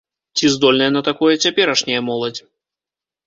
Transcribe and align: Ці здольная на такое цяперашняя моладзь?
Ці 0.37 0.45
здольная 0.53 0.87
на 0.95 1.01
такое 1.09 1.33
цяперашняя 1.43 2.01
моладзь? 2.09 2.41